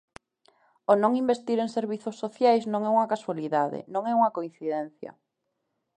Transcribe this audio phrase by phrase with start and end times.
[0.91, 5.11] O non investir en servizos sociais non é unha casualidade, non é unha coincidencia.